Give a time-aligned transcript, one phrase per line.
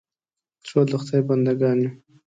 [0.65, 1.91] ټول د خدای بندهګان یو.